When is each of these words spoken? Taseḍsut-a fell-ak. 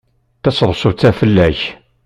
Taseḍsut-a 0.41 1.11
fell-ak. 1.19 1.59